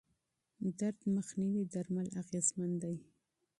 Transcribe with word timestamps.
درد 0.79 0.99
مخنیوي 1.15 1.63
درمل 1.73 2.07
اغېزمن 2.21 2.71
دي. 2.81 2.95